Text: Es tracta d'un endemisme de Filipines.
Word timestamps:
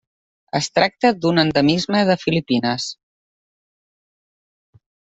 Es 0.59 0.69
tracta 0.77 1.11
d'un 1.25 1.41
endemisme 1.43 2.03
de 2.11 2.17
Filipines. 2.23 2.89